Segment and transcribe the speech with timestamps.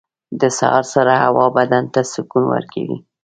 [0.41, 2.97] •د سهار سړه هوا بدن ته سکون ورکوي.